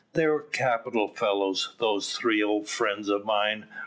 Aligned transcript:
They 0.13 0.25
were 0.25 0.41
capital 0.41 1.09
fellows, 1.09 1.75
those 1.77 2.15
three 2.17 2.41
old 2.41 2.67
friends 2.67 3.07
of 3.07 3.23
mine. 3.23 3.67